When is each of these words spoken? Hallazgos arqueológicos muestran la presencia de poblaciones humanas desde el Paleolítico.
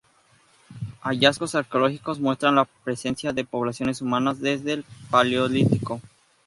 Hallazgos 1.03 1.53
arqueológicos 1.53 2.19
muestran 2.19 2.55
la 2.55 2.65
presencia 2.65 3.33
de 3.33 3.45
poblaciones 3.45 4.01
humanas 4.01 4.39
desde 4.39 4.73
el 4.73 4.85
Paleolítico. 5.11 6.01